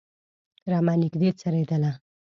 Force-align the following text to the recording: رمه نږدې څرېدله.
رمه 0.71 0.93
نږدې 1.01 1.29
څرېدله. 1.39 1.91